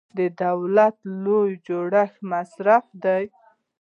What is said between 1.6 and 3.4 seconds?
جوړښت مصرفي دی.